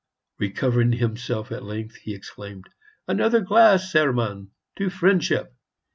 Recovering 0.39 0.93
himself 0.93 1.51
at 1.51 1.61
length, 1.63 1.93
he 1.97 2.15
exclaimed, 2.15 2.67
"Another 3.07 3.39
glass, 3.39 3.93
Hermann! 3.93 4.49
To 4.77 4.89
friendship!" 4.89 5.53